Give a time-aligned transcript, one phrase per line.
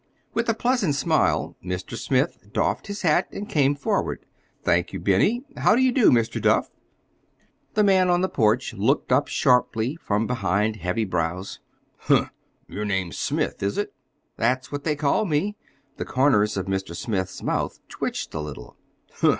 [0.33, 1.95] With a pleasant smile Mr.
[1.95, 4.25] Smith doffed his hat and came forward.
[4.63, 5.43] "Thank you, Benny.
[5.57, 6.41] How do you do, Mr.
[6.41, 6.71] Duff?"
[7.75, 11.59] The man on the porch looked up sharply from beneath heavy brows.
[11.97, 12.31] "Humph!
[12.67, 13.93] Your name's Smith, is it?"
[14.37, 15.55] "That's what they call me."
[15.97, 16.95] The corners of Mr.
[16.95, 18.77] Smith's mouth twitched a little.